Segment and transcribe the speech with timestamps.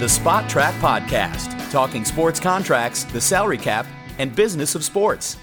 [0.00, 3.84] The Spotrac Podcast, talking sports contracts, the salary cap,
[4.16, 5.36] and business of sports.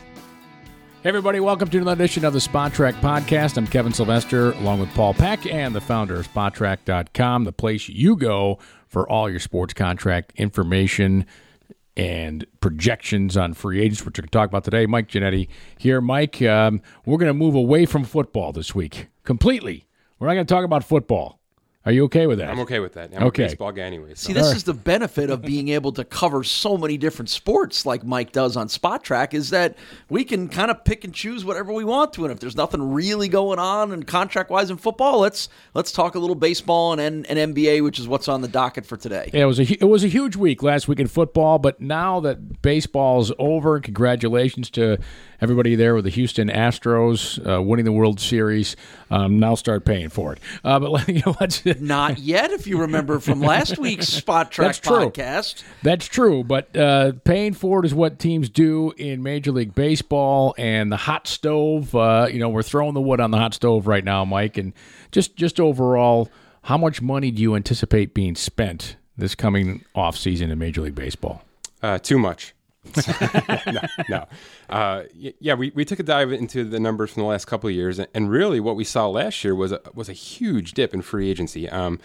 [1.04, 3.60] Hey everybody, welcome to another edition of the Spotrac Podcast.
[3.60, 8.15] I'm Kevin Sylvester, along with Paul Peck and the founder of Spotrac.com, the place you
[8.15, 8.58] go
[8.88, 11.28] for all your sports contract information
[11.96, 14.87] and projections on free agents, which we're going to talk about today.
[14.87, 16.02] Mike Ginnitti here.
[16.02, 19.85] Mike, um, we're going to move away from football this week completely.
[20.17, 21.37] We're not going to talk about football.
[21.88, 22.49] Are you okay with that?
[22.49, 23.12] I'm okay with that.
[23.16, 23.44] I'm Okay.
[23.44, 24.09] a baseball guy anyway.
[24.09, 24.27] So.
[24.27, 28.04] See, this is the benefit of being able to cover so many different sports like
[28.04, 29.77] Mike does on Spotrac is that
[30.10, 32.26] we can kind of pick and choose whatever we want to.
[32.26, 36.16] And if there's nothing really going on and contract wise in football, let's let's talk
[36.16, 39.30] a little baseball and, and NBA, which is what's on the docket for today.
[39.34, 42.20] Yeah, it was a it was a huge week last week in football, but now
[42.20, 44.98] that baseball's over, congratulations to
[45.41, 48.76] everybody there with the Houston Astros uh, winning the World Series.
[49.09, 50.40] Um, now start paying for it.
[50.63, 54.80] Uh, but you know, let's, Not yet, if you remember from last week's Spotrac That's
[54.80, 55.10] true.
[55.10, 55.63] podcast.
[55.84, 56.43] that's true.
[56.43, 60.98] But uh, paying for it is what teams do in Major League Baseball and the
[60.98, 61.93] hot stove.
[61.96, 64.58] Uh, you know, we're throwing the wood on the hot stove right now, Mike.
[64.58, 64.73] And
[65.11, 66.30] just just overall,
[66.63, 70.95] how much money do you anticipate being spent this coming off season in Major League
[70.95, 71.41] Baseball?
[71.81, 72.53] Uh, too much.
[73.67, 74.25] no, no.
[74.69, 77.75] Uh, yeah, we, we took a dive into the numbers from the last couple of
[77.75, 81.02] years, and- really what we saw last year was a, was a huge dip in
[81.02, 81.69] free agency.
[81.69, 81.99] Um,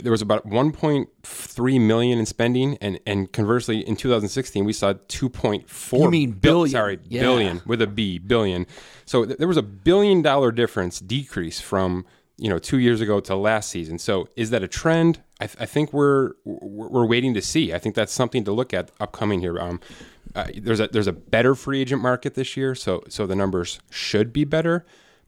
[0.00, 5.98] there was about 1.3 million in spending, and, and conversely, in 2016 we saw 2.4.
[6.00, 6.70] You mean bil- billion.
[6.72, 7.20] Sorry, Yeah.
[7.22, 8.66] billion with a B, billion.
[9.06, 12.04] So th- there was a billion dollar difference decrease from
[12.40, 13.98] you know two years ago to last season.
[13.98, 15.20] So is that a trend?
[15.40, 17.72] I, th- I think we're, we're we're waiting to see.
[17.72, 19.58] I think that's something to look at upcoming here.
[19.58, 19.80] Um,
[20.34, 23.80] uh, there's a there's a better free agent market this year, so so the numbers
[23.90, 24.84] should be better.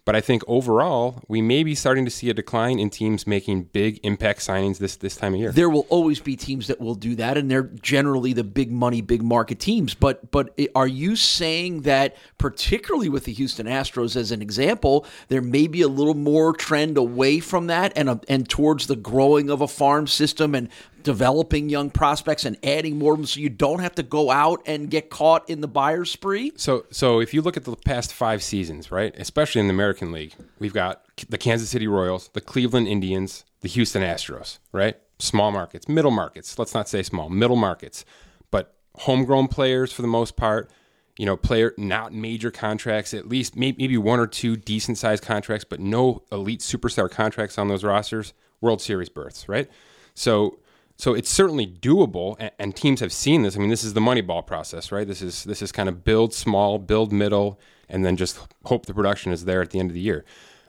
[0.06, 3.64] But I think overall, we may be starting to see a decline in teams making
[3.64, 5.52] big impact signings this this time of year.
[5.52, 9.02] There will always be teams that will do that, and they're generally the big money,
[9.02, 9.94] big market teams.
[9.94, 15.42] But but are you saying that, particularly with the Houston Astros as an example, there
[15.42, 19.50] may be a little more trend away from that and a, and towards the growing
[19.50, 20.70] of a farm system and
[21.02, 24.62] developing young prospects and adding more of them, so you don't have to go out
[24.66, 26.52] and get caught in the buyer spree?
[26.56, 30.12] So, so if you look at the past five seasons, right, especially in the American
[30.12, 34.96] League, we've got the Kansas City Royals, the Cleveland Indians, the Houston Astros, right?
[35.18, 36.58] Small markets, middle markets.
[36.58, 38.04] Let's not say small, middle markets,
[38.50, 40.70] but homegrown players for the most part.
[41.18, 45.66] You know, player not major contracts, at least maybe one or two decent sized contracts,
[45.68, 48.32] but no elite superstar contracts on those rosters.
[48.62, 49.68] World Series berths, right?
[50.14, 50.58] So,
[51.00, 53.56] so it's certainly doable, and, and teams have seen this.
[53.56, 55.06] I mean, this is the Moneyball process, right?
[55.06, 58.94] This is this is kind of build small, build middle, and then just hope the
[58.94, 60.24] production is there at the end of the year.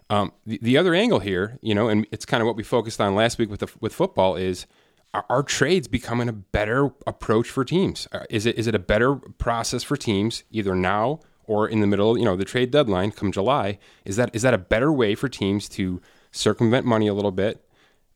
[0.09, 2.99] Um, the, the other angle here, you know, and it's kind of what we focused
[3.01, 4.67] on last week with the, with football is
[5.13, 8.07] are, are trades becoming a better approach for teams?
[8.11, 11.87] Uh, Is it is it a better process for teams either now or in the
[11.87, 13.79] middle, you know, the trade deadline come July?
[14.05, 17.65] Is that is that a better way for teams to circumvent money a little bit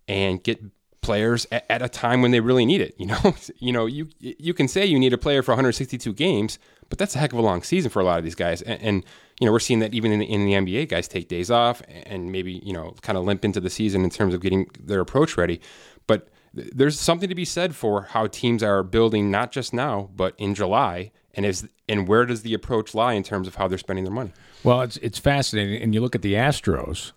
[0.08, 0.62] and get
[1.06, 2.96] players at, at a time when they really need it.
[2.98, 6.60] You know, you know, you you can say you need a player for 162 games,
[6.90, 8.62] but that's a heck of a long season for a lot of these guys.
[8.62, 9.06] And, and
[9.40, 11.82] you know, we're seeing that even in the, in the NBA, guys take days off
[12.06, 15.00] and maybe you know kind of limp into the season in terms of getting their
[15.00, 15.62] approach ready.
[16.08, 20.34] But there's something to be said for how teams are building not just now, but
[20.38, 21.12] in July.
[21.34, 24.14] And is and where does the approach lie in terms of how they're spending their
[24.14, 24.32] money?
[24.64, 27.12] Well, it's it's fascinating, and you look at the Astros.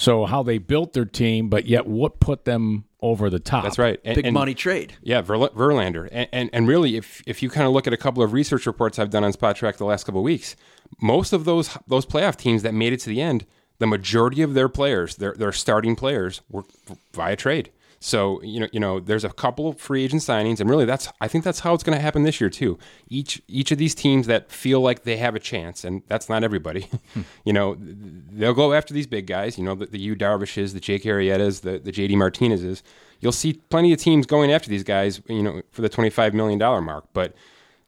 [0.00, 3.64] So how they built their team, but yet what put them over the top?
[3.64, 4.00] That's right.
[4.02, 4.94] And- Big and- money trade.
[5.02, 7.98] Yeah, Verla- Verlander, and, and and really, if if you kind of look at a
[7.98, 10.56] couple of research reports I've done on Spotrac the last couple of weeks,
[11.02, 13.44] most of those those playoff teams that made it to the end,
[13.78, 16.64] the majority of their players, their their starting players, were
[17.12, 17.70] via trade.
[18.02, 21.08] So you know, you know, there's a couple of free agent signings, and really, that's
[21.20, 22.78] I think that's how it's going to happen this year too.
[23.08, 26.42] Each each of these teams that feel like they have a chance, and that's not
[26.42, 26.88] everybody.
[27.10, 27.22] Hmm.
[27.44, 29.58] you know, they'll go after these big guys.
[29.58, 32.82] You know, the, the Yu Darvishes, the Jake Arrietas, the the JD Martinezes.
[33.18, 35.20] You'll see plenty of teams going after these guys.
[35.28, 37.34] You know, for the twenty five million dollar mark, but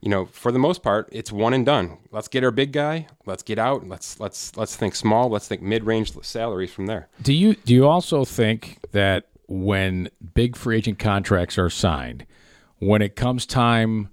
[0.00, 1.98] you know, for the most part, it's one and done.
[2.10, 3.06] Let's get our big guy.
[3.24, 3.86] Let's get out.
[3.86, 5.28] Let's let's let's think small.
[5.28, 7.08] Let's think mid range salaries from there.
[7.22, 12.26] Do you do you also think that when big free agent contracts are signed,
[12.78, 14.08] when it comes time,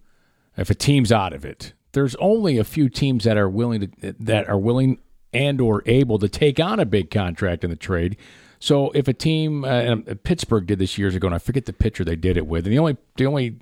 [0.57, 4.15] if a team's out of it, there's only a few teams that are willing to
[4.19, 5.00] that are willing
[5.33, 8.18] and or able to take on a big contract in the trade.
[8.59, 12.03] So if a team, uh, Pittsburgh did this years ago, and I forget the pitcher
[12.03, 13.59] they did it with, and the only the only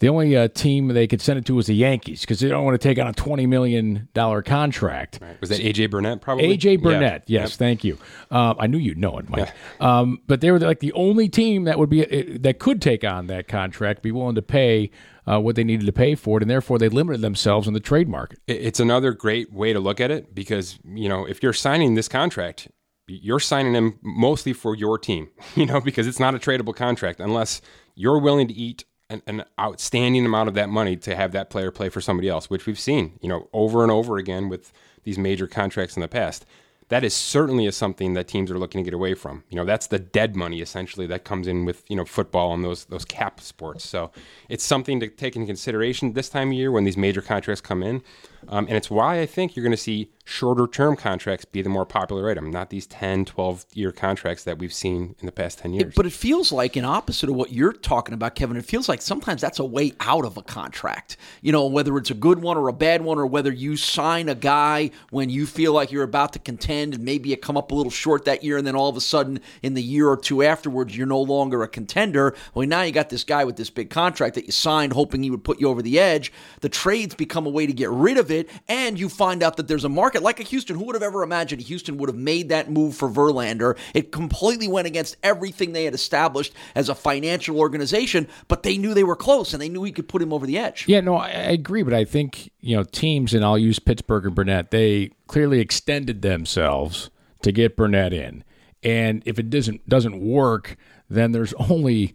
[0.00, 2.64] the only uh, team they could send it to was the Yankees because they don't
[2.64, 5.20] want to take on a twenty million dollar contract.
[5.40, 6.20] Was that AJ Burnett?
[6.20, 7.42] Probably AJ Burnett, Yeah.
[7.42, 7.98] yes, thank you.
[8.30, 9.52] Um, I knew you'd know it, Mike.
[9.80, 13.04] Um, but they were like the only team that would be uh, that could take
[13.04, 14.90] on that contract, be willing to pay
[15.26, 17.80] uh, what they needed to pay for it, and therefore they limited themselves in the
[17.80, 18.38] trade market.
[18.46, 22.08] It's another great way to look at it because you know if you're signing this
[22.08, 22.68] contract,
[23.06, 25.28] you're signing him mostly for your team.
[25.56, 27.60] You know because it's not a tradable contract unless
[27.94, 31.70] you're willing to eat an, an outstanding amount of that money to have that player
[31.70, 34.72] play for somebody else, which we've seen you know over and over again with
[35.04, 36.44] these major contracts in the past.
[36.88, 39.42] That is certainly is something that teams are looking to get away from.
[39.48, 42.64] You know, that's the dead money essentially that comes in with you know football and
[42.64, 43.88] those those cap sports.
[43.88, 44.10] So
[44.48, 47.82] it's something to take into consideration this time of year when these major contracts come
[47.82, 48.02] in,
[48.48, 51.68] um, and it's why I think you're going to see shorter term contracts be the
[51.68, 55.58] more popular item, not these 10, 12 year contracts that we've seen in the past
[55.58, 55.92] 10 years.
[55.94, 59.02] But it feels like, in opposite of what you're talking about, Kevin, it feels like
[59.02, 61.16] sometimes that's a way out of a contract.
[61.42, 64.28] You know, whether it's a good one or a bad one, or whether you sign
[64.28, 67.70] a guy when you feel like you're about to contend and maybe you come up
[67.70, 70.16] a little short that year, and then all of a sudden, in the year or
[70.16, 72.34] two afterwards, you're no longer a contender.
[72.54, 75.30] Well, now you got this guy with this big contract that you signed hoping he
[75.30, 76.32] would put you over the edge.
[76.60, 78.33] The trades become a way to get rid of it,
[78.68, 80.76] and you find out that there's a market like a Houston.
[80.76, 83.76] Who would have ever imagined Houston would have made that move for Verlander?
[83.94, 88.94] It completely went against everything they had established as a financial organization, but they knew
[88.94, 90.84] they were close and they knew he could put him over the edge.
[90.88, 94.26] Yeah, no, I, I agree, but I think you know teams, and I'll use Pittsburgh
[94.26, 94.70] and Burnett.
[94.70, 97.10] They clearly extended themselves
[97.42, 98.44] to get Burnett in,
[98.82, 100.76] and if it doesn't doesn't work,
[101.08, 102.14] then there's only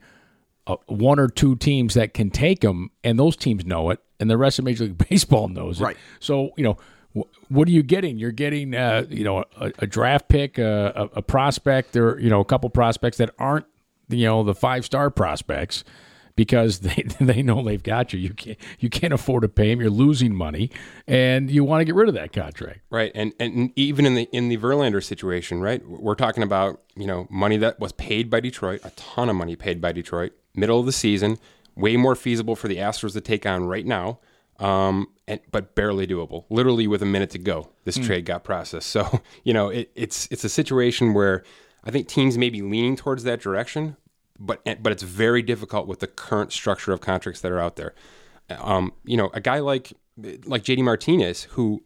[0.68, 4.30] uh, one or two teams that can take him, and those teams know it, and
[4.30, 5.83] the rest of Major League Baseball knows it.
[5.83, 5.98] Right.
[6.19, 6.77] So you know.
[7.16, 8.19] wh- What are you getting?
[8.19, 12.30] You're getting, uh, you know, a, a draft pick, a, a, a prospect, or you
[12.30, 13.66] know, a couple prospects that aren't,
[14.10, 15.83] you know, the five star prospects
[16.36, 18.19] because they they know they've got you.
[18.19, 19.81] You can't you can't afford to pay them.
[19.81, 20.69] You're losing money,
[21.07, 22.81] and you want to get rid of that contract.
[22.92, 27.07] Right, and and even in the in the Verlander situation, right, we're talking about you
[27.07, 30.80] know money that was paid by Detroit, a ton of money paid by Detroit, middle
[30.80, 31.38] of the season,
[31.80, 34.20] way more feasible for the Astros to take on right now,
[34.60, 36.46] um, and but barely doable.
[36.50, 38.90] Literally with a minute to go, this trade got processed.
[38.92, 41.44] So you know it, it's it's a situation where
[41.84, 43.96] I think teams may be leaning towards that direction,
[44.40, 47.94] but but it's very difficult with the current structure of contracts that are out there.
[48.50, 49.94] Um, you know, a guy like
[50.46, 51.84] like JD Martinez, who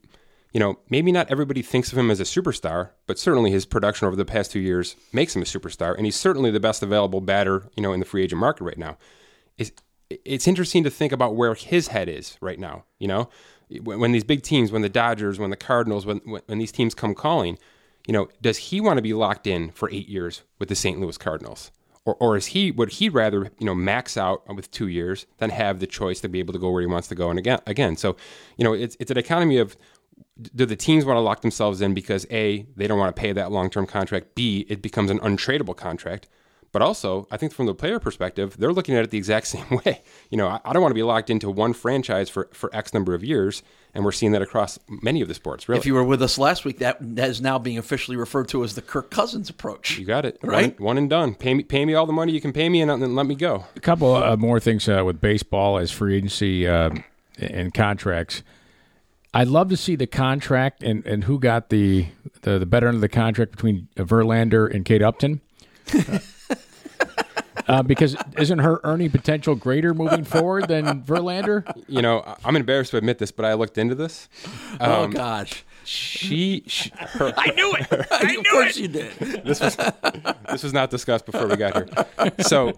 [0.54, 4.06] you know, maybe not everybody thinks of him as a superstar, but certainly his production
[4.06, 7.22] over the past two years makes him a superstar, and he's certainly the best available
[7.22, 8.98] batter, you know, in the free agent market right now.
[9.58, 9.72] It's,
[10.10, 12.86] it's interesting to think about where his head is right now.
[13.00, 13.30] You know,
[13.82, 16.72] when, when these big teams, when the Dodgers, when the Cardinals, when, when when these
[16.72, 17.58] teams come calling,
[18.08, 21.00] you know, does he want to be locked in for eight years with the St.
[21.00, 21.72] Louis Cardinals?
[22.06, 25.52] Or, or is he would he rather you know max out with two years than
[25.52, 27.60] have the choice to be able to go where he wants to go and again
[27.66, 28.18] again so
[28.58, 29.78] you know it's it's an economy of
[30.54, 33.32] do the teams want to lock themselves in because a they don't want to pay
[33.32, 36.28] that long term contract b it becomes an untradeable contract
[36.74, 39.66] but also i think from the player perspective they're looking at it the exact same
[39.86, 42.70] way you know i, I don't want to be locked into one franchise for for
[42.76, 43.64] x number of years
[43.96, 46.40] and we're seeing that across many of the sports really If you were with us
[46.40, 50.00] last week, that that is now being officially referred to as the Kirk Cousins approach.
[50.00, 50.78] you got it Right.
[50.80, 52.82] one, one and done pay me pay me all the money you can pay me
[52.82, 56.16] and then let me go A couple uh, more things uh, with baseball as free
[56.18, 56.90] agency uh,
[57.38, 58.42] and contracts.
[59.36, 62.08] I'd love to see the contract and, and who got the,
[62.44, 65.42] the the better end of the contract between Verlander and Kate Upton.
[67.68, 71.64] Uh, because isn't her earning potential greater moving forward than Verlander?
[71.88, 74.28] you know I- i'm embarrassed to admit this but i looked into this
[74.82, 77.88] oh gosh, she, she her, I knew it.
[78.12, 79.14] I knew of course you did.
[79.46, 79.76] this was
[80.50, 81.88] this was not discussed before we got here.
[82.40, 82.72] So,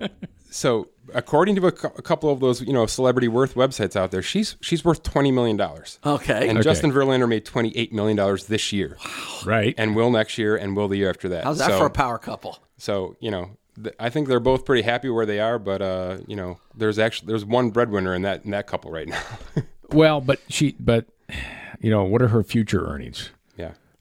[0.50, 4.10] so according to a, cou- a couple of those, you know, celebrity worth websites out
[4.10, 6.00] there, she's she's worth twenty million dollars.
[6.04, 6.50] Okay.
[6.50, 9.38] And Justin Verlander made twenty eight million dollars this year, Wow.
[9.46, 9.76] Right.
[9.78, 11.44] and will next year, and will the year after that.
[11.44, 12.58] How's that so, for a power couple?
[12.78, 13.52] So you know,
[14.00, 17.28] I think they're both pretty happy where they are, but uh, you know, there's actually
[17.28, 19.22] there's one breadwinner in that in that couple right now.
[19.92, 21.06] Well, but she, but
[21.80, 23.30] you know, what are her future earnings?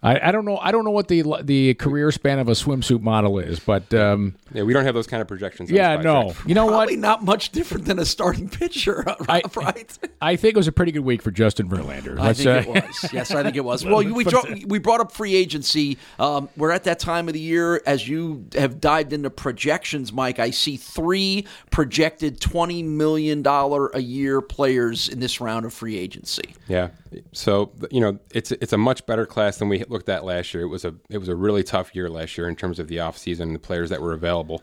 [0.04, 0.10] Yeah.
[0.22, 0.58] I, I don't know.
[0.58, 4.34] I don't know what the the career span of a swimsuit model is, but um,
[4.52, 5.70] Yeah, we don't have those kind of projections.
[5.70, 6.22] on yeah, this no.
[6.24, 6.48] podcast.
[6.48, 6.72] You know what?
[6.72, 9.98] Probably not much different than a starting pitcher, Rob, right?
[10.20, 12.18] I think it was a pretty good week for Justin Verlander.
[12.18, 13.12] I Let's, think uh, it was.
[13.12, 13.84] Yes, I think it was.
[13.94, 15.98] Well, we dro- we brought up free agency.
[16.18, 20.38] Um, we're at that time of the year as you have dived into projections, Mike.
[20.38, 25.96] I see three projected twenty million dollar a year players in this round of free
[25.98, 26.54] agency.
[26.68, 26.88] Yeah.
[27.32, 30.64] So you know, it's it's a much better class than we looked at last year.
[30.64, 32.96] It was a it was a really tough year last year in terms of the
[32.96, 34.62] offseason and the players that were available.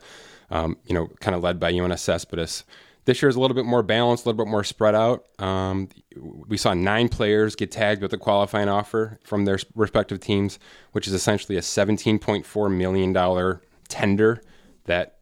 [0.50, 2.64] Um, you know, kind of led by Yoenis Cespedes.
[3.04, 5.24] This year is a little bit more balanced, a little bit more spread out.
[5.40, 10.60] Um, we saw nine players get tagged with a qualifying offer from their respective teams,
[10.92, 14.42] which is essentially a $17.4 million tender
[14.84, 15.16] that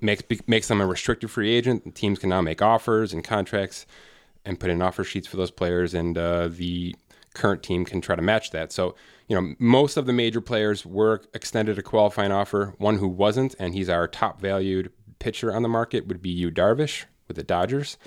[0.00, 1.94] makes makes them a restricted free agent.
[1.94, 3.84] Teams can now make offers and contracts
[4.48, 6.96] and put in offer sheets for those players, and uh, the
[7.34, 8.72] current team can try to match that.
[8.72, 8.94] So,
[9.28, 12.74] you know, most of the major players were extended a qualifying offer.
[12.78, 16.50] One who wasn't, and he's our top valued pitcher on the market, would be Yu
[16.50, 17.98] Darvish with the Dodgers.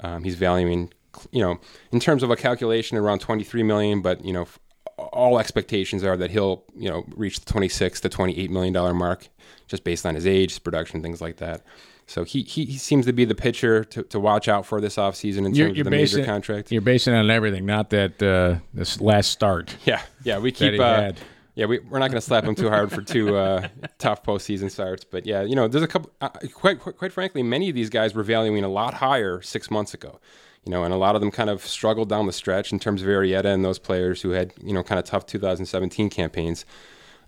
[0.00, 0.90] Um, he's valuing,
[1.30, 1.60] you know,
[1.92, 4.48] in terms of a calculation around 23 million, but you know,
[4.96, 9.28] all expectations are that he'll, you know, reach the 26 to 28 million dollar mark
[9.68, 11.62] just based on his age, his production, things like that.
[12.12, 14.96] So he, he, he seems to be the pitcher to, to watch out for this
[14.96, 16.70] offseason in You're, terms you're of the major contract.
[16.70, 19.74] you're basing it on everything, not that uh, this last start.
[19.84, 20.78] Yeah, yeah, we keep.
[20.78, 21.12] Uh,
[21.54, 24.70] yeah, we, we're not going to slap him too hard for two uh, tough postseason
[24.70, 26.10] starts, but yeah, you know, there's a couple.
[26.20, 29.70] Uh, quite, quite quite frankly, many of these guys were valuing a lot higher six
[29.70, 30.20] months ago.
[30.64, 33.02] You know, and a lot of them kind of struggled down the stretch in terms
[33.02, 36.64] of Arrieta and those players who had you know kind of tough 2017 campaigns.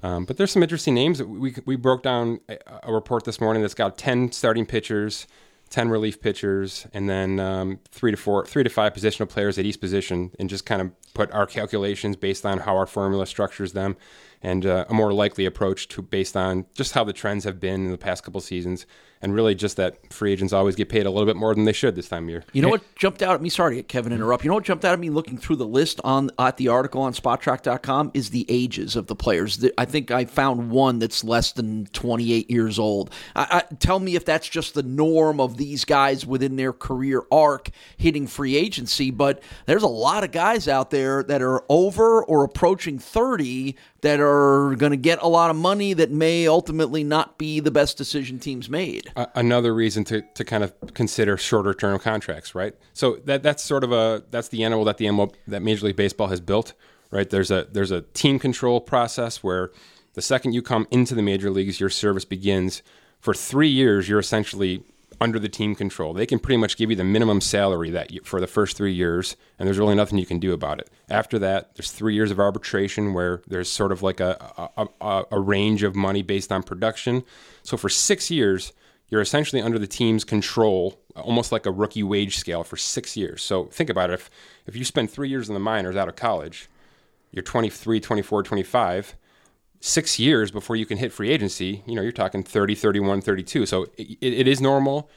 [0.04, 1.22] Um, but there's some interesting names.
[1.22, 5.26] We we broke down a, a report this morning that's got 10 starting pitchers,
[5.70, 9.64] 10 relief pitchers, and then um, three to four, three to five positional players at
[9.64, 13.72] each position, and just kind of put our calculations based on how our formula structures
[13.72, 13.96] them,
[14.44, 17.86] and uh, a more likely approach to based on just how the trends have been
[17.86, 18.84] in the past couple seasons,
[19.22, 21.72] and really just that free agents always get paid a little bit more than they
[21.72, 22.44] should this time of year.
[22.52, 23.48] You know what jumped out at me?
[23.48, 24.44] Sorry, to get Kevin, interrupt.
[24.44, 27.00] You know what jumped out at me looking through the list on at the article
[27.00, 29.64] on Spotrac.com is the ages of the players.
[29.78, 33.10] I think I found one that's less than 28 years old.
[33.34, 37.22] I, I, tell me if that's just the norm of these guys within their career
[37.32, 39.10] arc hitting free agency.
[39.10, 43.74] But there's a lot of guys out there that are over or approaching 30
[44.04, 47.70] that are going to get a lot of money that may ultimately not be the
[47.70, 49.10] best decision teams made.
[49.16, 52.74] a- another reason to, to kind of consider shorter term contracts, right?
[52.92, 55.96] So that that's sort of a that's the animal that the ML, that Major League
[55.96, 56.74] Baseball has built,
[57.10, 57.28] right?
[57.28, 59.70] There's a there's a team control process where
[60.12, 62.82] the second you come into the major leagues, your service begins.
[63.20, 64.82] For three years, you're essentially
[65.20, 66.12] under the team control.
[66.12, 68.92] They can pretty much give you the minimum salary that you, for the first three
[68.92, 70.90] years, and there's really nothing you can do about it.
[71.08, 75.24] After that, there's three years of arbitration where there's sort of like a a, a,
[75.32, 77.24] a range of money based on production.
[77.62, 78.72] So for six years,
[79.08, 83.42] you're essentially under the team's control, almost like a rookie wage scale for six years.
[83.42, 84.14] So think about it.
[84.14, 84.30] If,
[84.66, 86.68] if you spend three years in the minors out of college,
[87.30, 89.16] you're 23, 24, 25,
[89.84, 93.66] six years before you can hit free agency, you know, you're talking 30, 31, 32.
[93.66, 95.10] So it, it is normal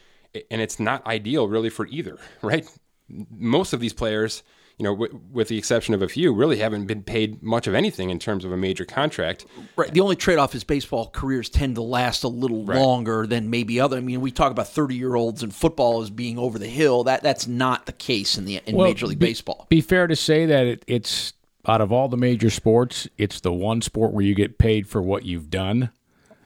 [0.51, 2.67] and it's not ideal really for either, right?
[3.07, 4.43] Most of these players,
[4.77, 7.75] you know, w- with the exception of a few, really haven't been paid much of
[7.75, 9.45] anything in terms of a major contract.
[9.77, 9.89] Right.
[9.89, 13.79] The only trade off is baseball careers tend to last a little longer than maybe
[13.79, 13.95] other.
[13.95, 17.05] I mean, we talk about thirty year olds in football as being over the hill.
[17.05, 19.65] That that's not the case in the in Well, Major League be- Baseball.
[19.69, 21.31] Be fair to say that it, it's
[21.67, 25.01] out of all the major sports, it's the one sport where you get paid for
[25.01, 25.91] what you've done,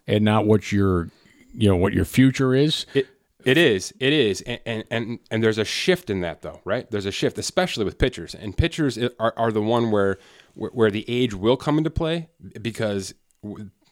[0.07, 1.09] and not what your,
[1.53, 2.85] you know, what your future is.
[2.93, 3.07] It,
[3.45, 6.89] it is, it is, and, and and and there's a shift in that though, right?
[6.91, 10.17] There's a shift, especially with pitchers, and pitchers are, are the one where,
[10.53, 12.29] where where the age will come into play
[12.61, 13.15] because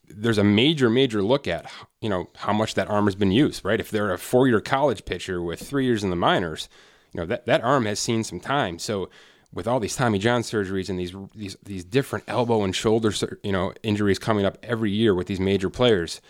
[0.08, 1.72] there's a major major look at
[2.02, 3.80] you know how much that arm has been used, right?
[3.80, 6.70] If they're a four year college pitcher with three years in the minors,
[7.14, 9.10] you know that that arm has seen some time, so.
[9.52, 13.12] With all these Tommy John surgeries and these these these different elbow and shoulder
[13.44, 16.22] you know injuries coming up every year with these major players,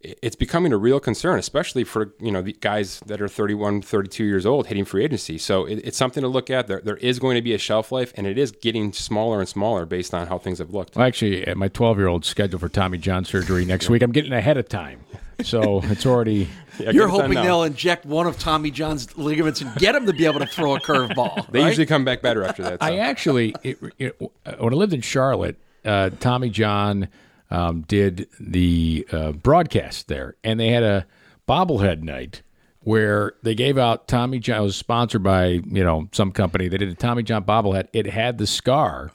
[0.00, 4.24] it's becoming a real concern, especially for you know the guys that are 31, 32
[4.24, 5.38] years old hitting free agency.
[5.38, 6.66] So it, it's something to look at.
[6.66, 9.48] There, there is going to be a shelf life, and it is getting smaller and
[9.48, 10.96] smaller based on how things have looked.
[10.96, 14.02] Well, actually, uh, my 12 year old scheduled for Tommy John surgery next week.
[14.02, 15.00] I'm getting ahead of time,
[15.42, 16.48] so it's already.
[16.78, 19.94] Yeah, You're get it done hoping they'll inject one of Tommy John's ligaments and get
[19.94, 21.48] him to be able to throw a curveball.
[21.50, 21.68] They right?
[21.68, 22.80] usually come back better after that.
[22.82, 22.86] so.
[22.86, 27.08] I actually, it, it, when I lived in Charlotte, uh, Tommy John
[27.50, 31.06] um, did the uh, broadcast there, and they had a
[31.48, 32.42] bobblehead night
[32.80, 34.60] where they gave out Tommy John.
[34.60, 36.68] It was sponsored by you know some company.
[36.68, 37.88] They did a Tommy John bobblehead.
[37.94, 39.12] It had the scar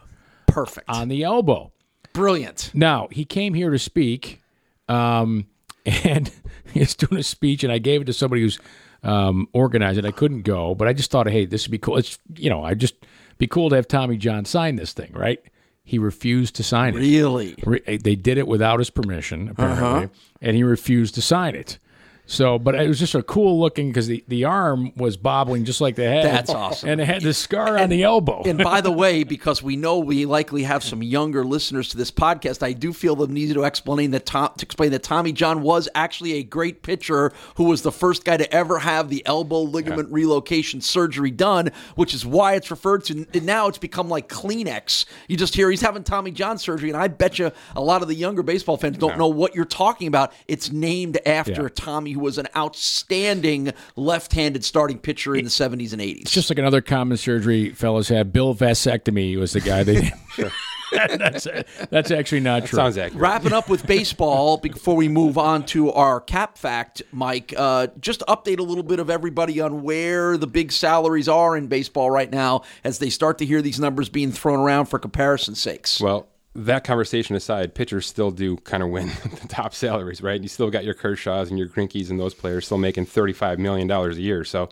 [0.48, 1.72] perfect, on the elbow.
[2.14, 2.72] brilliant.
[2.74, 4.42] Now he came here to speak,
[4.90, 5.46] um,
[5.86, 6.32] and
[6.74, 8.60] he's doing a speech, and I gave it to somebody who's
[9.04, 10.06] um, organized it.
[10.06, 11.98] I couldn't go, but I just thought, hey, this would be cool.
[11.98, 12.96] It's you know, I just
[13.38, 15.40] be cool to have Tommy John sign this thing, right?
[15.84, 17.00] He refused to sign it.
[17.00, 17.56] Really?
[17.66, 20.10] Re- They did it without his permission, apparently,
[20.42, 21.80] and he refused to sign it.
[22.26, 25.82] So, but it was just a cool looking because the, the arm was bobbling just
[25.82, 26.26] like the head.
[26.26, 26.88] That's awesome.
[26.88, 28.44] And it had the scar on the elbow.
[28.46, 32.10] And by the way, because we know we likely have some younger listeners to this
[32.10, 35.62] podcast, I do feel the need to explain that Tom, to explain that Tommy John
[35.62, 39.62] was actually a great pitcher who was the first guy to ever have the elbow
[39.62, 43.26] ligament relocation surgery done, which is why it's referred to.
[43.34, 45.06] And now it's become like Kleenex.
[45.28, 48.08] You just hear he's having Tommy John surgery, and I bet you a lot of
[48.08, 50.32] the younger baseball fans don't know what you're talking about.
[50.48, 51.70] It's named after Yeah.
[51.76, 56.22] Tommy, who was an outstanding left-handed starting pitcher in the 70s and 80s.
[56.22, 58.32] It's just like another common surgery fellas have.
[58.32, 60.12] Bill vasectomy was the guy they.
[60.92, 61.48] that's
[61.90, 62.78] that's actually not true.
[62.78, 63.22] Sounds accurate.
[63.22, 67.54] Wrapping up with baseball before we move on to our cap fact, Mike.
[67.56, 71.68] Uh, just update a little bit of everybody on where the big salaries are in
[71.68, 75.62] baseball right now as they start to hear these numbers being thrown around for comparison's
[75.62, 76.02] sakes.
[76.02, 79.08] Well, that conversation aside, pitchers still do kind of win
[79.42, 80.42] the top salaries, right?
[80.42, 83.90] You still got your Kershaws and your Greinkes and those players still making $35 million
[83.90, 84.44] a year.
[84.44, 84.70] So,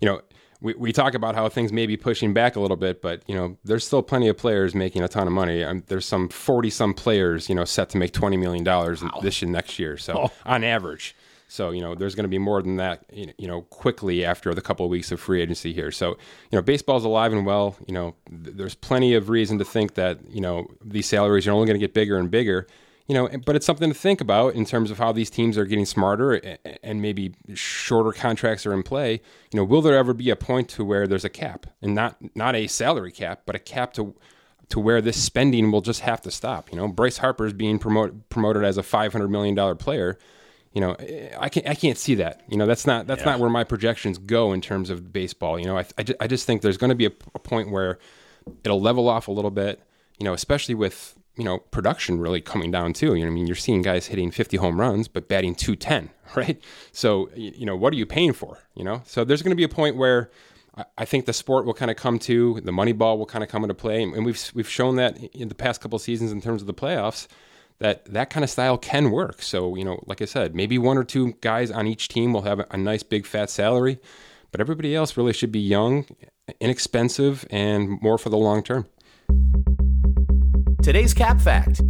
[0.00, 0.20] you know,
[0.60, 3.34] we, we talk about how things may be pushing back a little bit, but, you
[3.34, 5.62] know, there's still plenty of players making a ton of money.
[5.62, 8.64] Um, there's some 40 some players, you know, set to make $20 million
[9.22, 9.96] this and next year.
[9.96, 10.14] So,
[10.46, 11.14] on average.
[11.48, 14.60] So, you know, there's going to be more than that, you know, quickly after the
[14.60, 15.90] couple of weeks of free agency here.
[15.90, 17.74] So, you know, baseball's alive and well.
[17.86, 21.52] You know, th- there's plenty of reason to think that, you know, these salaries are
[21.52, 22.66] only going to get bigger and bigger.
[23.06, 25.64] You know, but it's something to think about in terms of how these teams are
[25.64, 29.22] getting smarter and maybe shorter contracts are in play.
[29.50, 32.18] You know, will there ever be a point to where there's a cap and not
[32.34, 34.14] not a salary cap, but a cap to
[34.68, 36.70] to where this spending will just have to stop.
[36.70, 40.18] You know, Bryce Harper is being promoted promoted as a five hundred million dollar player.
[40.78, 40.96] You know,
[41.40, 42.42] I can't I can't see that.
[42.48, 45.58] You know, that's not that's not where my projections go in terms of baseball.
[45.58, 47.98] You know, I I, I just think there's going to be a, a point where
[48.62, 49.80] it'll level off a little bit.
[50.20, 53.16] You know, especially with you know production really coming down too.
[53.16, 56.62] You know, I mean, you're seeing guys hitting 50 home runs but batting 210, right?
[56.92, 58.58] So you know, what are you paying for?
[58.76, 60.30] You know, so there's going to be a point where
[60.76, 63.42] I- I think the sport will kind of come to the money ball will kind
[63.42, 66.30] of come into play, and we've we've shown that in the past couple of seasons
[66.30, 67.26] in terms of the playoffs
[67.80, 69.42] that that kind of style can work.
[69.42, 72.42] So you know, like I said, maybe one or two guys on each team will
[72.42, 73.98] have a, nice big fat salary,
[74.50, 76.06] but everybody else really should be young,
[76.60, 78.86] inexpensive, and more for the long term.
[80.82, 81.82] Today's Cap Fact.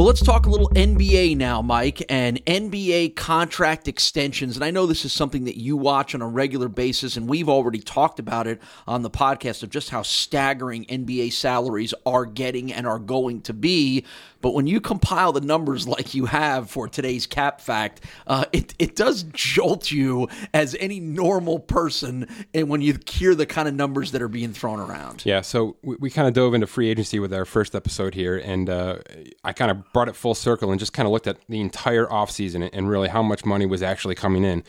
[0.00, 4.56] Well, let's talk a little NBA now, Mike, and NBA contract extensions.
[4.56, 7.48] And I know this is something that you watch on a regular basis, and we've
[7.48, 12.72] already talked about it on the podcast of just how staggering NBA salaries are getting
[12.72, 14.04] and are going to be.
[14.40, 18.74] But when you compile the numbers like you have for today's cap fact, uh, it,
[18.78, 23.74] it does jolt you as any normal person and when you hear the kind of
[23.74, 25.22] numbers that are being thrown around.
[25.24, 28.38] Yeah, so we, we kind of dove into free agency with our first episode here,
[28.38, 28.98] and uh,
[29.44, 32.06] I kind of brought it full circle and just kind of looked at the entire
[32.06, 34.64] offseason and really how much money was actually coming in.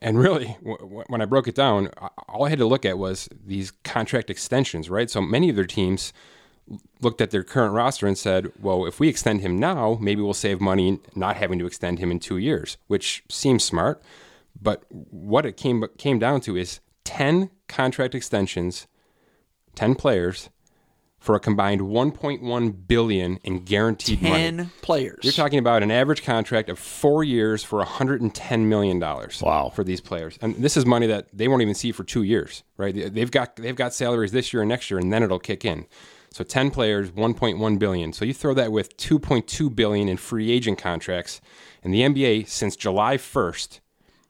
[0.00, 1.88] And really, when I broke it down,
[2.28, 5.10] all I had to look at was these contract extensions, right?
[5.10, 6.12] So many of their teams
[7.00, 10.34] looked at their current roster and said, well, if we extend him now, maybe we'll
[10.34, 14.02] save money not having to extend him in two years, which seems smart.
[14.60, 18.86] But what it came came down to is 10 contract extensions,
[19.74, 20.50] 10 players
[21.18, 24.34] for a combined 1.1 billion in guaranteed money.
[24.34, 25.20] 10 players.
[25.22, 29.40] You're talking about an average contract of four years for 110 million dollars.
[29.40, 29.70] Wow.
[29.74, 32.64] For these players, and this is money that they won't even see for two years,
[32.76, 32.92] right?
[32.92, 35.86] They've got they've got salaries this year and next year, and then it'll kick in.
[36.32, 38.12] So 10 players, 1.1 billion.
[38.12, 41.40] So you throw that with 2.2 billion in free agent contracts,
[41.82, 43.80] and the NBA since July 1st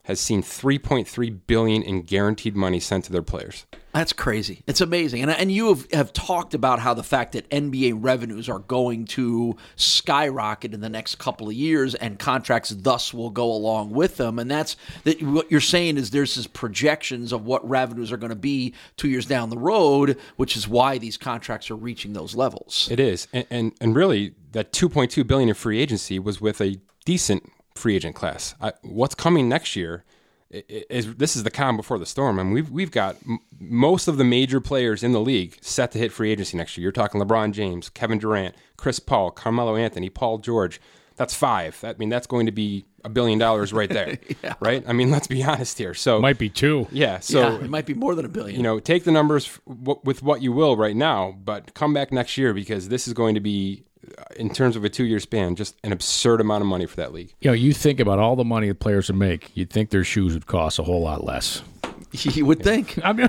[0.04, 3.66] has seen 3.3 billion in guaranteed money sent to their players.
[3.92, 4.62] That's crazy.
[4.66, 5.22] It's amazing.
[5.22, 9.04] And, and you have, have talked about how the fact that NBA revenues are going
[9.06, 14.16] to skyrocket in the next couple of years and contracts thus will go along with
[14.16, 14.38] them.
[14.38, 18.30] And that's that what you're saying is there's this projections of what revenues are going
[18.30, 22.34] to be two years down the road, which is why these contracts are reaching those
[22.34, 22.88] levels.
[22.90, 26.78] It is, and and, and really, that 2.2 billion in free agency was with a
[27.04, 28.54] decent free agent class.
[28.60, 30.04] I, what's coming next year
[30.52, 32.38] i- i- is this is the calm before the storm.
[32.38, 35.92] I mean, we've we've got m- most of the major players in the league set
[35.92, 36.82] to hit free agency next year.
[36.82, 40.80] You're talking LeBron James, Kevin Durant, Chris Paul, Carmelo Anthony, Paul George.
[41.16, 41.78] That's five.
[41.82, 44.18] That, I mean, that's going to be a billion dollars right there,
[44.60, 44.82] right?
[44.88, 45.92] I mean, let's be honest here.
[45.92, 46.86] So Might be two.
[46.90, 48.56] yeah, so yeah, it might be more than a billion.
[48.56, 51.92] you know, take the numbers f- w- with what you will right now, but come
[51.92, 53.84] back next year because this is going to be,
[54.36, 57.12] in terms of a two year span, just an absurd amount of money for that
[57.12, 57.32] league.
[57.40, 60.04] You know, you think about all the money the players would make, you'd think their
[60.04, 61.62] shoes would cost a whole lot less.
[62.12, 62.98] you would think.
[63.04, 63.28] I mean,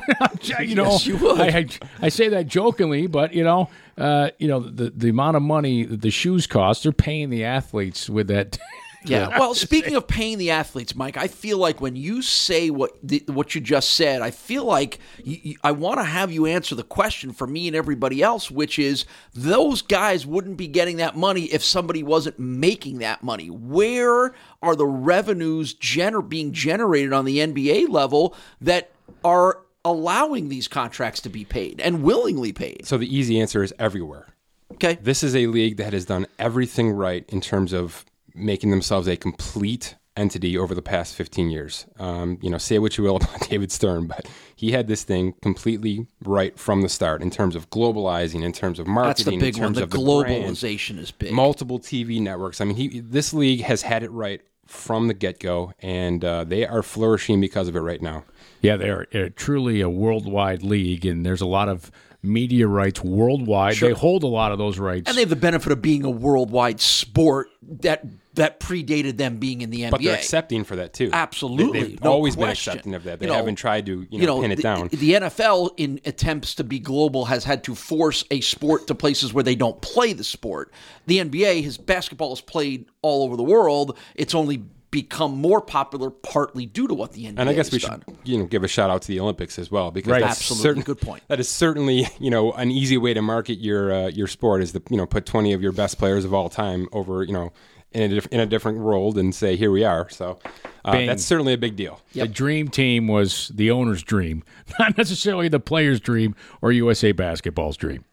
[0.62, 1.40] you know, Yes, you would.
[1.40, 1.68] I, I,
[2.02, 5.84] I say that jokingly, but you know, uh, you know, the the amount of money
[5.86, 8.58] that the shoes cost, they're paying the athletes with that.
[9.06, 9.40] Yeah.
[9.40, 13.24] Well, speaking of paying the athletes, Mike, I feel like when you say what the,
[13.28, 16.76] what you just said, I feel like you, you, I want to have you answer
[16.76, 21.16] the question for me and everybody else, which is those guys wouldn't be getting that
[21.16, 23.48] money if somebody wasn't making that money.
[23.48, 28.92] Where are the revenues gener- being generated on the NBA level that
[29.24, 32.86] are allowing these contracts to be paid and willingly paid?
[32.86, 34.28] So the easy answer is everywhere.
[34.74, 34.98] Okay.
[35.02, 39.16] This is a league that has done everything right in terms of making themselves a
[39.18, 41.88] complete entity over the past 15 years.
[41.98, 45.34] Um, you know, say what you will about David Stern, but he had this thing
[45.42, 49.46] completely right from the start in terms of globalizing, in terms of That's marketing, the
[49.46, 49.74] big in one.
[49.74, 51.32] terms The of the brand, globalization is big.
[51.34, 52.62] multiple TV networks.
[52.62, 56.44] I mean, he this league has had it right from the get go, and uh,
[56.44, 58.24] they are flourishing because of it right now.
[58.62, 61.92] Yeah, they're uh, truly a worldwide league, and there's a lot of
[62.22, 63.76] media rights worldwide.
[63.78, 65.10] They hold a lot of those rights.
[65.10, 67.50] and they have the benefit of being a worldwide sport
[67.82, 69.92] that that predated them being in the NBA.
[69.92, 71.10] But they're accepting for that too.
[71.14, 72.72] Absolutely, they, have no always been question.
[72.74, 73.20] accepting of that.
[73.20, 74.88] They You know, haven't tried to you know, pin it the, down.
[74.88, 79.34] The NFL, in attempts to be global, has had to force a sport to places
[79.34, 80.72] where they don't play the sport.
[81.06, 83.98] The NBA, his basketball is played all over the world.
[84.16, 87.74] It's only become more popular partly due to what the NBA And I guess has
[87.74, 90.22] we should, you know, give a shout out to the Olympics as well because Right.
[90.22, 90.64] that's Absolutely.
[90.64, 91.24] certain- Good point.
[91.30, 94.72] That is certainly, you know, an easy way to market your uh, your sport is
[94.74, 97.52] to you know put twenty of your best players of all time over you know
[97.94, 100.10] in a diff- in a different world and say here we are.
[100.10, 100.40] So
[100.86, 101.08] uh, Bing.
[101.08, 102.02] that's certainly a big deal.
[102.14, 104.44] The dream team was the owner's dream,
[104.80, 108.06] not necessarily the player's dream or USA Basketball's dream.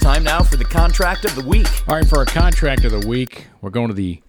[0.00, 1.66] Time now for the contract of the week.
[1.88, 4.22] All right, for our contract of the week, we're going to the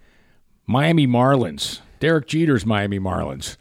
[0.66, 1.80] Miami Marlins.
[2.00, 3.56] Derek Jeter's Miami Marlins.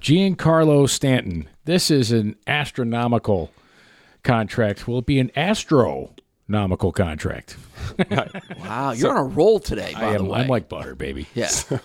[0.00, 1.48] Giancarlo Stanton.
[1.64, 3.52] This is an astronomical
[4.22, 4.88] contract.
[4.88, 5.30] Will it be an
[6.44, 7.56] astronomical contract?
[8.58, 9.92] Wow, you're on a roll today.
[9.94, 11.26] By I the am, way, I'm like butter, baby.
[11.34, 11.50] yeah.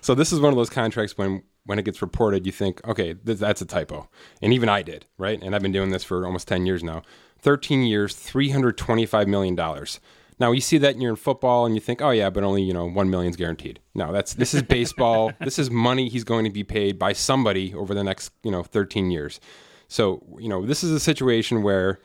[0.00, 3.14] So this is one of those contracts when when it gets reported, you think, okay,
[3.14, 4.08] th- that's a typo,
[4.40, 5.40] and even I did, right?
[5.40, 7.02] And I've been doing this for almost ten years now.
[7.38, 10.00] Thirteen years, three hundred twenty-five million dollars.
[10.40, 12.62] Now you see that and you're in football, and you think, oh yeah, but only
[12.62, 13.78] you know one million's guaranteed.
[13.94, 15.32] No, that's this is baseball.
[15.40, 18.64] this is money he's going to be paid by somebody over the next you know
[18.64, 19.38] thirteen years.
[19.86, 22.00] So you know this is a situation where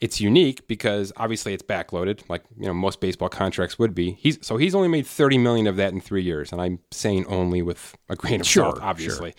[0.00, 4.12] it's unique because obviously it's backloaded, like you know most baseball contracts would be.
[4.12, 7.26] He's so he's only made thirty million of that in three years, and I'm saying
[7.26, 9.34] only with a grain of Sure, salt, obviously,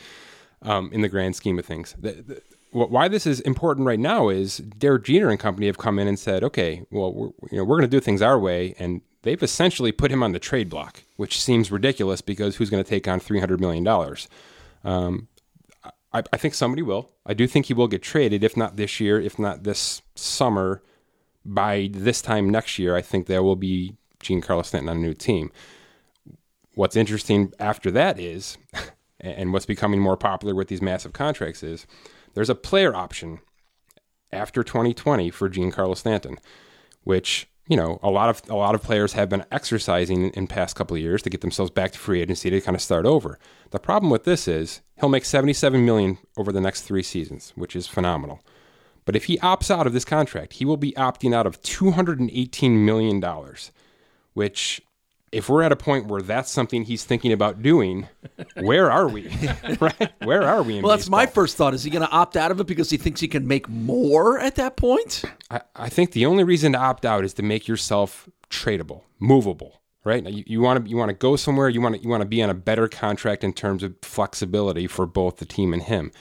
[0.63, 1.95] um, in the grand scheme of things.
[1.99, 2.41] The, the,
[2.71, 6.07] wh- why this is important right now is Derek Jeter and company have come in
[6.07, 9.01] and said, okay, well, we're, you know, we're going to do things our way, and
[9.21, 12.89] they've essentially put him on the trade block, which seems ridiculous because who's going to
[12.89, 14.27] take on three hundred million dollars?
[16.13, 17.11] I, I think somebody will.
[17.25, 20.81] I do think he will get traded, if not this year, if not this summer.
[21.45, 25.13] By this time next year, I think there will be Giancarlo Stanton on a new
[25.13, 25.51] team.
[26.73, 28.57] What's interesting after that is,
[29.19, 31.87] and what's becoming more popular with these massive contracts is,
[32.33, 33.39] there's a player option
[34.31, 36.37] after 2020 for Giancarlo Stanton,
[37.03, 40.75] which you know a lot of a lot of players have been exercising in past
[40.75, 43.37] couple of years to get themselves back to free agency to kind of start over.
[43.71, 47.75] The problem with this is he'll make 77 million over the next 3 seasons, which
[47.75, 48.41] is phenomenal.
[49.05, 52.85] But if he opts out of this contract, he will be opting out of 218
[52.85, 53.71] million dollars,
[54.33, 54.81] which
[55.31, 58.07] if we're at a point where that's something he's thinking about doing,
[58.55, 59.27] where are we?
[59.79, 60.11] right?
[60.23, 61.73] Where are we in Well, that's my first thought.
[61.73, 64.39] Is he going to opt out of it because he thinks he can make more
[64.39, 65.23] at that point?
[65.51, 69.81] I, I think the only reason to opt out is to make yourself tradable, movable.
[70.03, 70.25] Right?
[70.25, 71.67] You, you want to you want to go somewhere.
[71.67, 74.87] You want to you want to be on a better contract in terms of flexibility
[74.87, 76.13] for both the team and him.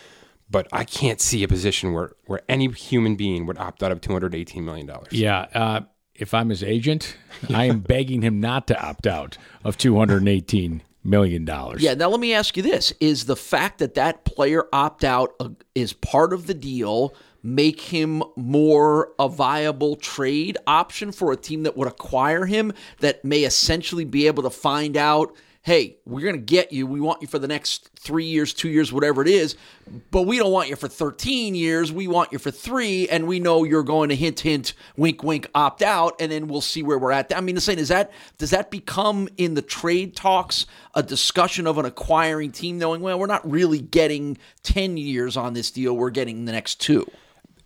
[0.50, 4.00] But I can't see a position where where any human being would opt out of
[4.00, 5.12] two hundred eighteen million dollars.
[5.12, 5.46] Yeah.
[5.54, 5.80] Uh,
[6.18, 7.16] if I'm his agent,
[7.48, 11.48] I am begging him not to opt out of $218 million.
[11.78, 11.94] Yeah.
[11.94, 15.40] Now let me ask you this: Is the fact that that player opt out
[15.74, 17.14] is part of the deal
[17.46, 23.24] make him more a viable trade option for a team that would acquire him that
[23.24, 25.34] may essentially be able to find out?
[25.66, 26.86] Hey, we're going to get you.
[26.86, 29.56] We want you for the next three years, two years, whatever it is,
[30.12, 31.90] but we don't want you for 13 years.
[31.90, 35.48] We want you for three, and we know you're going to hint, hint, wink, wink,
[35.56, 37.36] opt out, and then we'll see where we're at.
[37.36, 41.66] I mean, the saying is that does that become in the trade talks a discussion
[41.66, 45.96] of an acquiring team knowing, well, we're not really getting 10 years on this deal,
[45.96, 47.10] we're getting the next two.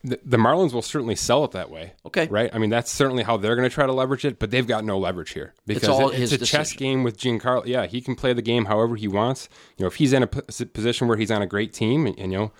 [0.03, 1.93] The, the Marlins will certainly sell it that way.
[2.07, 2.27] Okay.
[2.29, 2.49] Right?
[2.55, 4.83] I mean, that's certainly how they're going to try to leverage it, but they've got
[4.85, 7.67] no leverage here because all it- his it's a chess game with Giancarlo.
[7.67, 9.49] Yeah, he can play the game however he wants.
[9.77, 12.19] You know, if he's in a p- position where he's on a great team and,
[12.19, 12.53] and you know,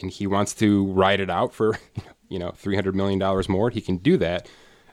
[0.00, 1.76] and he wants to ride it out for,
[2.28, 4.48] you know, $300 million more, he can do that.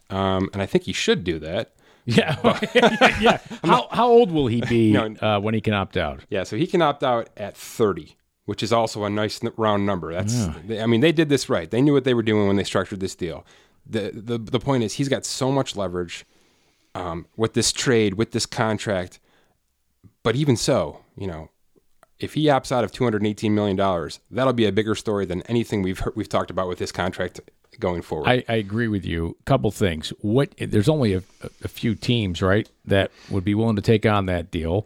[0.10, 1.74] Um, and I think he should do that.
[2.06, 2.36] Yeah,
[3.22, 3.38] yeah.
[3.64, 5.16] How how old will he be No.
[5.22, 6.22] uh, when he can opt out?
[6.30, 10.13] Yeah, so he can opt out at 30, which is also a nice round number.
[10.13, 11.69] That's, I mean, they did this right.
[11.69, 13.45] They knew what they were doing when they structured this deal.
[13.86, 16.25] The the the point is, he's got so much leverage
[16.95, 19.19] um, with this trade, with this contract.
[20.23, 21.49] But even so, you know,
[22.19, 25.82] if he opts out of 218 million dollars, that'll be a bigger story than anything
[25.82, 27.39] we've heard, we've talked about with this contract
[27.80, 28.27] going forward.
[28.30, 29.38] I, I agree with you.
[29.45, 30.13] Couple things.
[30.19, 31.23] What there's only a,
[31.63, 34.86] a few teams, right, that would be willing to take on that deal.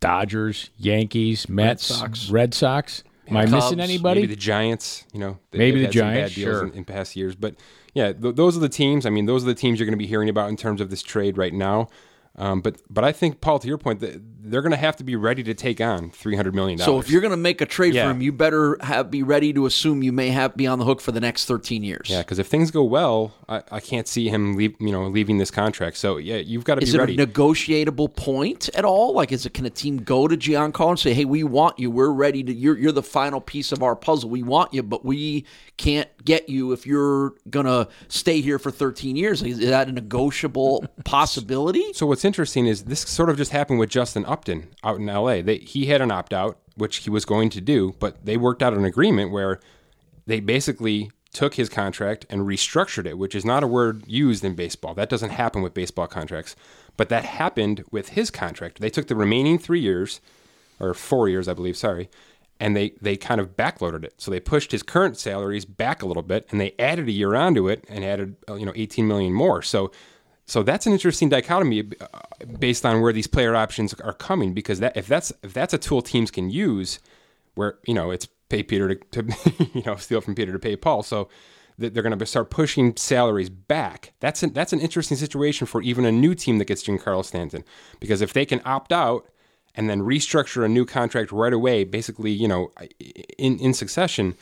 [0.00, 1.90] Dodgers, Yankees, Mets,
[2.30, 2.56] Red Sox.
[2.56, 3.02] Sox.
[3.28, 4.20] Am I Cubs, missing anybody?
[4.20, 6.66] Maybe the Giants, you know, they- Maybe the Giants, bad deals sure.
[6.68, 7.34] in, in past years.
[7.34, 7.56] But
[7.92, 9.04] yeah, th- those are the teams.
[9.04, 10.90] I mean, those are the teams you're going to be hearing about in terms of
[10.90, 11.88] this trade right now.
[12.38, 15.04] Um, but but I think Paul, to your point, that they're going to have to
[15.04, 16.86] be ready to take on three hundred million dollars.
[16.86, 18.04] So if you're going to make a trade Yeah.
[18.04, 20.84] for him, you better have be ready to assume you may have be on the
[20.84, 22.08] hook for the next 13 years.
[22.10, 25.38] yeah, because if things go well, I, I can't see him leave, you know, leaving
[25.38, 25.96] this contract.
[25.96, 27.14] So yeah, you've got to Is be it ready.
[27.14, 29.14] a negotiable point at all?
[29.14, 31.90] Like, is it can a team go to Giancarlo and say, "Hey, we want you.
[31.90, 32.52] We're ready to.
[32.52, 34.28] You're you're the final piece of our puzzle.
[34.28, 35.46] We want you, but we
[35.78, 40.84] can't get you if you're gonna stay here for 13 years." Is that a negotiable
[41.04, 41.92] possibility?
[41.94, 45.40] So what's interesting is this sort of just happened with Justin Upton out in L.A.
[45.40, 48.62] They, he had an opt out, which he was going to do, but they worked
[48.62, 49.60] out an agreement where
[50.26, 54.54] they basically took his contract and restructured it, which is not a word used in
[54.54, 54.94] baseball.
[54.94, 56.56] That doesn't happen with baseball contracts,
[56.96, 58.80] but that happened with his contract.
[58.80, 60.20] They took the remaining three years,
[60.80, 61.76] or four years, I believe.
[61.76, 62.08] Sorry.
[62.58, 64.14] And they, they kind of backloaded it.
[64.16, 67.34] So they pushed his current salaries back a little bit and they added a year
[67.34, 69.60] onto it and added, uh, you know, 18 million more.
[69.60, 69.90] So
[70.46, 72.06] so that's an interesting dichotomy uh,
[72.58, 75.78] based on where these player options are coming because that if that's if that's a
[75.78, 76.98] tool teams can use
[77.54, 79.36] where you know it's pay Peter to, to
[79.74, 81.28] you know steal from Peter to pay Paul so
[81.78, 84.14] they're going to start pushing salaries back.
[84.20, 87.64] That's an, that's an interesting situation for even a new team that gets Giancarlo Stanton
[88.00, 89.28] because if they can opt out
[89.74, 92.72] and then restructure a new contract right away basically you know
[93.38, 94.34] in in succession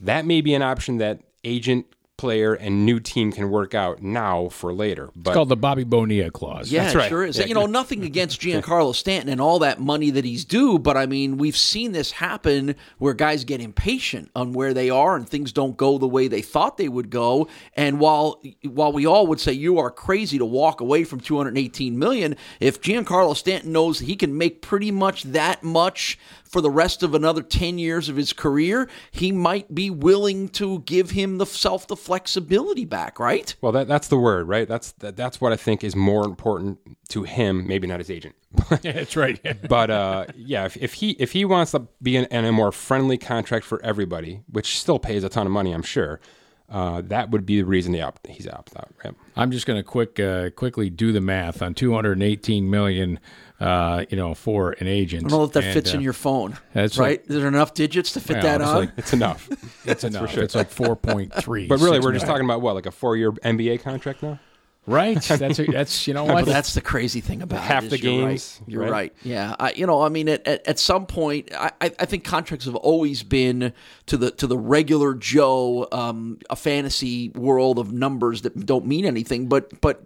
[0.00, 1.86] that may be an option that agent
[2.22, 5.82] player and new team can work out now for later but It's called the Bobby
[5.82, 6.70] Bonilla clause.
[6.70, 7.08] Yeah, That's right.
[7.08, 7.36] sure is.
[7.36, 7.46] Yeah.
[7.46, 11.06] You know, nothing against Giancarlo Stanton and all that money that he's due, but I
[11.06, 15.50] mean, we've seen this happen where guys get impatient on where they are and things
[15.50, 17.48] don't go the way they thought they would go.
[17.74, 21.98] And while while we all would say you are crazy to walk away from 218
[21.98, 27.02] million, if Giancarlo Stanton knows he can make pretty much that much for the rest
[27.02, 31.46] of another 10 years of his career, he might be willing to give him the
[31.46, 33.54] self the flexibility back, right?
[33.62, 34.68] Well, that that's the word, right?
[34.68, 38.34] That's that, that's what I think is more important to him, maybe not his agent.
[38.82, 39.40] that's right.
[39.68, 42.70] but uh, yeah, if, if he if he wants to be in, in a more
[42.70, 46.20] friendly contract for everybody, which still pays a ton of money, I'm sure,
[46.68, 48.90] uh, that would be the reason he opt, he's opt out.
[49.02, 49.14] Right?
[49.34, 53.20] I'm just going to quick uh, quickly do the math on 218 million.
[53.62, 55.24] Uh, you know, for an agent.
[55.26, 56.58] I don't know if that And, fits uh, in your phone.
[56.74, 57.20] that's right.
[57.20, 57.20] right.
[57.30, 58.92] Is there enough digits to fit Yeah, that honestly, on?
[58.96, 59.48] It's enough.
[59.84, 60.30] It's enough.
[60.32, 60.42] Sure.
[60.44, 61.68] It's like 4.3.
[61.68, 64.38] But really, we're just talking about what, like a four year NBA contract now?
[64.84, 65.20] right.
[65.22, 66.44] That's a, that's you know what.
[66.44, 67.90] that's the crazy thing about Half it.
[67.90, 68.28] the is you're right.
[68.30, 68.90] games, You're right?
[68.90, 69.14] right.
[69.22, 69.54] Yeah.
[69.60, 72.64] I, you know, I mean, at, at, at some point, I, I I think contracts
[72.66, 73.72] have always been
[74.06, 79.04] to the to the regular Joe um, a fantasy world of numbers that don't mean
[79.04, 79.46] anything.
[79.46, 80.02] But but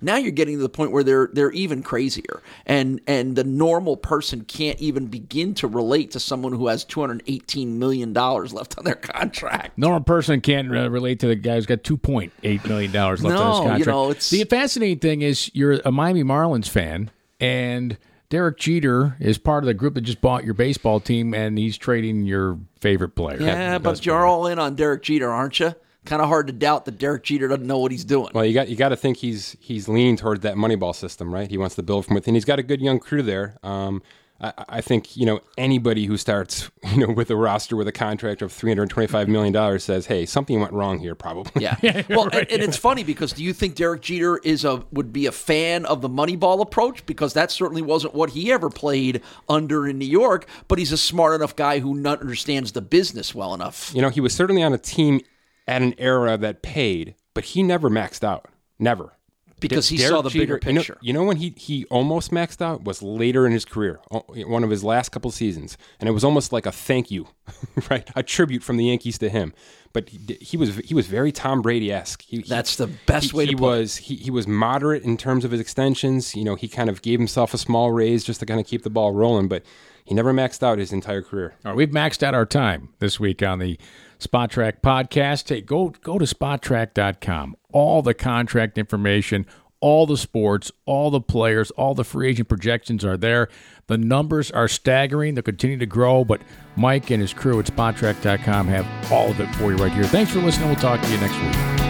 [0.00, 3.96] now you're getting to the point where they're they're even crazier, and and the normal
[3.96, 8.84] person can't even begin to relate to someone who has 218 million dollars left on
[8.84, 9.76] their contract.
[9.78, 13.22] Normal person can't uh, relate to the guy who's got two point eight million dollars
[13.22, 13.86] left on his No, you contract.
[13.86, 17.10] know, it's- the fascinating thing is you're a Miami Marlins fan,
[17.40, 17.96] and
[18.30, 21.76] Derek Jeter is part of the group that just bought your baseball team, and he's
[21.76, 23.40] trading your favorite player.
[23.40, 24.26] Yeah, but you're player.
[24.26, 25.74] all in on Derek Jeter, aren't you?
[26.04, 28.30] Kind of hard to doubt that Derek Jeter doesn't know what he's doing.
[28.34, 31.50] Well, you got you got to think he's he's leaning toward that Moneyball system, right?
[31.50, 32.34] He wants to build from within.
[32.34, 33.56] He's got a good young crew there.
[33.62, 34.02] Um,
[34.40, 37.92] I, I think you know anybody who starts you know with a roster with a
[37.92, 41.62] contract of three hundred twenty five million dollars says, hey, something went wrong here, probably.
[41.62, 41.76] Yeah.
[42.08, 45.26] Well, and, and it's funny because do you think Derek Jeter is a would be
[45.26, 49.88] a fan of the Moneyball approach because that certainly wasn't what he ever played under
[49.88, 53.92] in New York, but he's a smart enough guy who understands the business well enough.
[53.94, 55.20] You know, he was certainly on a team
[55.66, 58.46] at an era that paid, but he never maxed out.
[58.78, 59.12] Never.
[59.60, 60.98] Because he Derek saw the Jeter- bigger you know- picture.
[61.00, 64.68] You know, when he, he almost maxed out was later in his career, one of
[64.68, 67.28] his last couple seasons, and it was almost like a thank you,
[67.90, 68.08] right?
[68.14, 69.54] A tribute from the Yankees to him.
[69.94, 72.24] But he, he was he was very Tom Brady esque.
[72.48, 73.66] That's the best he, way to he put it.
[73.68, 76.34] was he, he was moderate in terms of his extensions.
[76.34, 78.82] You know, he kind of gave himself a small raise just to kind of keep
[78.82, 79.62] the ball rolling, but
[80.04, 81.54] he never maxed out his entire career.
[81.64, 83.78] All right, we've maxed out our time this week on the
[84.18, 85.48] Spotrac podcast.
[85.48, 87.56] Hey, go go to spotrac.com.
[87.72, 89.46] All the contract information,
[89.80, 93.48] all the sports, all the players, all the free agent projections are there.
[93.86, 95.34] The numbers are staggering.
[95.34, 96.40] They'll continue to grow, but
[96.76, 100.04] Mike and his crew at Spotrac.com have all of it for you right here.
[100.04, 100.68] Thanks for listening.
[100.68, 101.83] We'll talk to you next week.